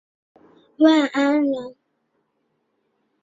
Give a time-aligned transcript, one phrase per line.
[0.77, 1.75] 万安人。